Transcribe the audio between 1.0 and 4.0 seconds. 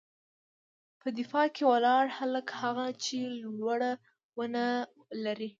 _په دفاع کې ولاړ هلک، هغه چې لوړه